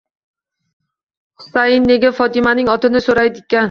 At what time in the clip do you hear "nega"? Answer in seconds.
1.95-2.15